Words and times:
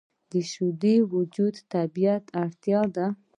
شیدې 0.51 0.95
د 1.03 1.07
وجود 1.13 1.55
طبیعي 1.71 2.17
اړتیا 2.43 2.81
ده 2.95 3.07